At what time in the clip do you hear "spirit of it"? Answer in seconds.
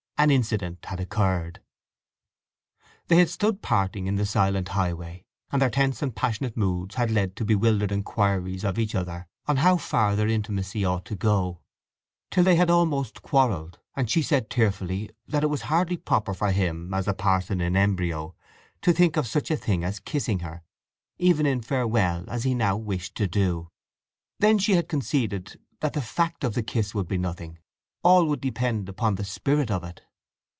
29.25-30.03